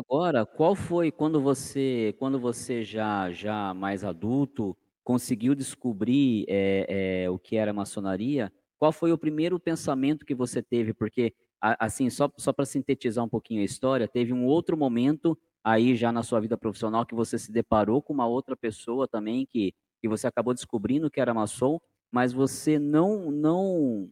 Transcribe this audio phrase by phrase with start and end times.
[0.00, 7.30] agora, qual foi quando você quando você já já mais adulto, conseguiu descobrir, eh eh,
[7.30, 10.92] o que era maçonaria, qual foi o primeiro pensamento que você teve?
[10.94, 15.94] Porque, assim, só só pra sintetizar um pouquinho a história, teve um outro momento, aí
[15.96, 19.74] já na sua vida profissional, que você se deparou com uma outra pessoa também que
[20.02, 21.78] que você acabou descobrindo que era maçom,
[22.10, 24.08] mas você não não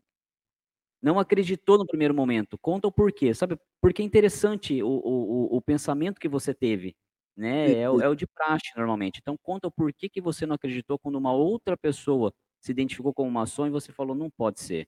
[1.02, 2.58] não acreditou no primeiro momento.
[2.60, 6.94] Conta o porquê, sabe, porque é interessante o o o pensamento que você teve,
[7.36, 9.18] né, é o é o de praxe normalmente.
[9.20, 13.30] Então conta o porquê que você não acreditou quando uma outra pessoa se identificou como
[13.30, 14.86] maçom e você falou: "Não pode ser".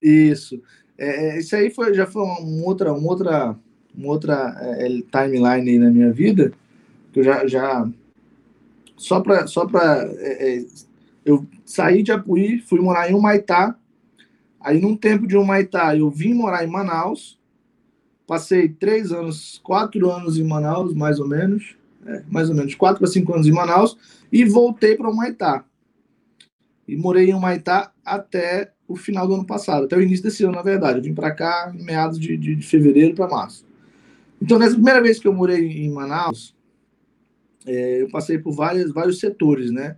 [0.00, 0.60] Isso.
[0.98, 3.56] Eh eh, isso aí foi já foi uma outra uma outra
[3.94, 6.52] uma outra, eh eh, timeline aí na minha vida,
[7.12, 7.88] que eu já já
[8.96, 10.66] só pra só pra, eh eh,
[11.24, 13.76] eu saí de Apuí, fui morar em Humaitá,
[14.62, 17.38] aí num tempo de Humaitá eu vim morar em Manaus,
[18.26, 21.76] passei 3 anos 4 anos em Manaus, mais ou menos,
[22.06, 23.96] é, mais ou menos 4 pra 5 anos em Manaus,
[24.30, 25.64] e voltei pra Humaitá.
[26.86, 30.54] E morei em Humaitá até o final do ano passado, até o início desse ano,
[30.54, 30.98] na verdade.
[30.98, 33.64] Eu vim pra cá em meados de de de fevereiro pra março.
[34.40, 36.54] Então, nessa primeira vez que eu morei em Manaus,
[37.66, 39.96] eh, eu passei por várias vários setores, né.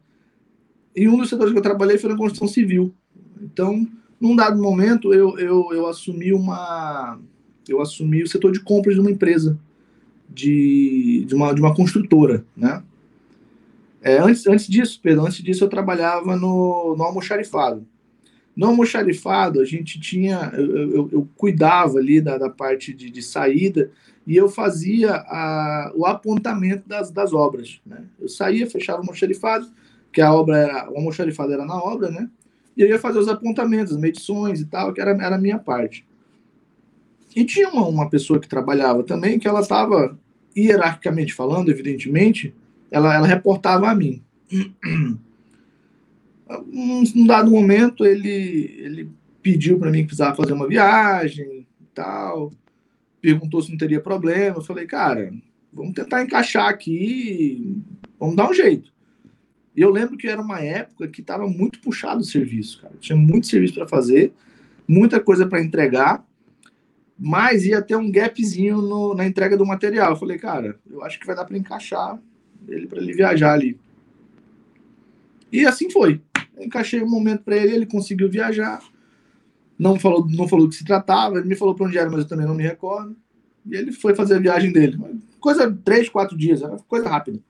[0.95, 2.95] E um dos setores que eu trabalhei foi na construção civil.
[3.41, 3.87] Então,
[4.25, 7.21] num dado momento, eu eu eu assumi uma
[7.69, 9.59] eu assumi o setor de compras de uma empresa,
[10.31, 12.83] de de uma de uma construtora, né.
[14.03, 17.87] Eh, antes antes disso, perdão, antes disso eu trabalhava no no almoxarifado.
[18.57, 23.23] No almoxarifado, a gente tinha eu eu eu cuidava ali da da parte de de
[23.23, 23.91] saída,
[24.27, 28.05] e eu fazia a o apontamento das das obras, né.
[28.21, 29.67] Eu saía, fechava o almoxarifado,
[30.13, 32.31] que a obra era o almoxarifado era na obra, né,
[32.77, 35.59] e eu ia fazer os apontamentos, as medições e tal, que era era a minha
[35.59, 36.05] parte.
[37.35, 40.19] E tinha uma uma pessoa que trabalhava também, que ela estava,
[40.57, 42.55] hierarquicamente falando, evidentemente,
[42.91, 44.23] ela ela reportava a mim.
[46.71, 49.11] Num dado momento, ele ele
[49.43, 52.53] pediu pra mim que precisava fazer uma viagem, e tal,
[53.21, 55.33] perguntou se não teria problema, eu falei: "Cara,
[55.73, 57.77] vamos tentar encaixar aqui,
[58.19, 58.94] vamos dar um jeito".
[59.77, 63.17] E eu lembro que era uma época que estava muito puxado o serviço, cara, tinha
[63.17, 64.33] muito serviço pra fazer,
[64.87, 66.25] muita coisa pra entregar,
[67.19, 70.11] mas ia ter um gapzinho no na entrega do material.
[70.11, 72.19] Eu falei: "Cara, eu acho que vai dar pra encaixar
[72.69, 73.79] ele pra ele viajar ali".
[75.53, 76.21] E assim foi.
[76.59, 78.81] Encaixei um momento pra ele, ele conseguiu viajar,
[79.79, 82.21] não falou não falou do que se tratava, ele me falou pra onde era, mas
[82.21, 83.17] eu também não me recordo,
[83.67, 84.99] e ele foi fazer a viagem dele.
[85.41, 87.41] Coisa 3, 4 dias, era coisa rápida.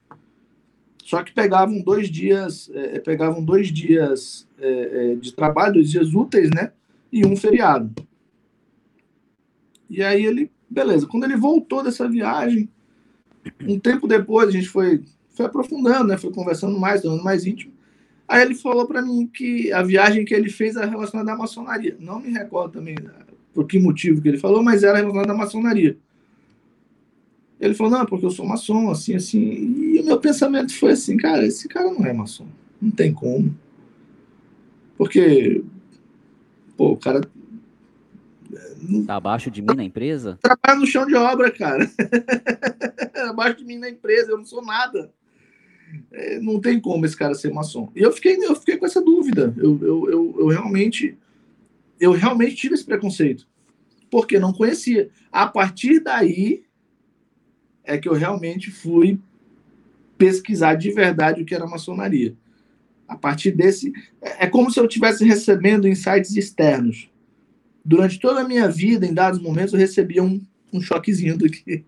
[1.05, 5.91] Só que pegavam 2 dias, eh eh, pegavam 2 dias, eh eh, de trabalho, 2
[5.91, 6.71] dias úteis, né,
[7.11, 7.93] e 1 feriado.
[9.87, 12.67] E aí ele beleza, quando ele voltou dessa viagem,
[13.67, 17.71] um tempo depois a gente foi foi aprofundando, né, foi conversando mais, tornando mais íntimo,
[18.27, 21.95] aí ele falou pra mim que a viagem que ele fez era relacionada à maçonaria.
[21.99, 22.95] Não me recordo também
[23.53, 25.97] por que motivo que ele falou, mas era relacionada à maçonaria.
[27.59, 31.17] Ele falou: "Não, porque eu sou maçom, assim, assim", e o meu pensamento foi assim:
[31.17, 32.47] "Cara, esse cara não é maçom,
[32.81, 33.55] não tem como".
[34.97, 35.63] Porque,
[36.77, 37.21] pô, o cara
[39.05, 40.37] Tá abaixo de mim na empresa?
[40.41, 41.89] trabalha no chão de obra, cara.
[43.29, 45.11] Abaixo de mim na empresa, eu não sou nada.
[46.11, 47.91] Eh, não tem como esse cara ser maçom.
[47.95, 51.17] E eu fiquei eu fiquei com essa dúvida, eu eu eu eu realmente
[51.99, 53.47] eu realmente tive esse preconceito,
[54.11, 55.09] porque não conhecia.
[55.31, 56.63] A partir daí,
[57.85, 59.19] é que eu realmente fui
[60.17, 62.35] pesquisar de verdade o que era maçonaria.
[63.07, 67.09] A partir desse é é como se eu tivesse recebendo insights externos.
[67.83, 70.41] Durante toda a minha vida, em dados momentos, eu recebia um
[70.73, 71.85] um choquezinho do que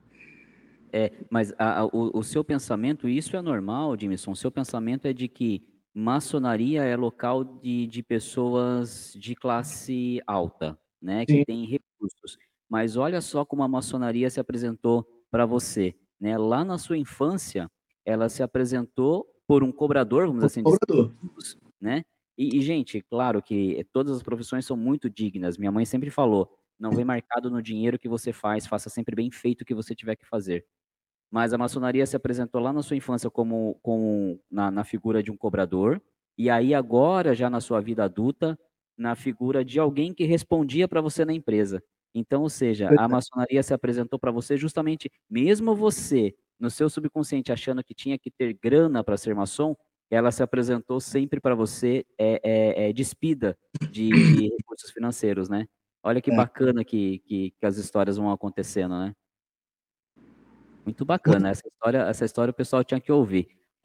[0.94, 5.06] É, mas a a o o seu pensamento isso é normal, Edmilson, o seu pensamento
[5.08, 11.44] é de que maçonaria é local de de pessoas de classe alta, né, que Sim.
[11.46, 12.38] têm recursos.
[12.70, 17.70] Mas olha só como a maçonaria se apresentou pra você, né, lá na sua infância,
[18.06, 21.12] ela se apresentou por um cobrador, vamos O assim dizer, cobrador.
[21.82, 22.04] né.
[22.38, 26.50] E e gente, claro que todas as profissões são muito dignas, minha mãe sempre falou:
[26.80, 29.96] "Não vem marcado no dinheiro que você faz, faça sempre bem feito o que você
[29.96, 30.66] tiver que fazer".
[31.32, 35.32] Mas a maçonaria se apresentou lá na sua infância como como na na figura de
[35.32, 36.02] um cobrador,
[36.38, 38.58] e aí agora já na sua vida adulta,
[38.98, 41.84] na figura de alguém que respondia pra você na empresa.
[42.16, 47.52] Então, ou seja, a maçonaria se apresentou pra você justamente mesmo você, no seu subconsciente,
[47.52, 49.76] achando que tinha que ter grana pra ser maçom,
[50.10, 53.58] ela se apresentou sempre pra você, eh eh eh, despida
[53.90, 55.66] de de recursos financeiros, né.
[56.04, 56.48] Olha que É.
[56.48, 59.14] bacana que que que as histórias vão acontecendo, né.
[60.86, 63.57] Muito bacana, essa história essa história o pessoal tinha que ouvir.